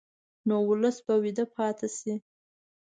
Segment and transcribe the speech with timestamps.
[0.47, 2.13] نو ولس به ویده پاتې شي.